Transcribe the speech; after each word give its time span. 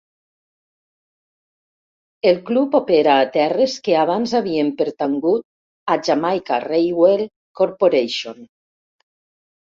El 2.29 2.37
club 2.47 2.77
opera 2.79 3.17
a 3.23 3.27
terres 3.35 3.75
que 3.87 3.93
abans 4.03 4.33
havien 4.39 4.71
pertangut 4.79 5.45
a 5.97 5.97
Jamaica 6.07 6.59
Railway 6.65 7.27
Corporation. 7.61 8.41